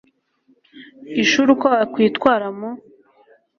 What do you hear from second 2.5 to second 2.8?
mu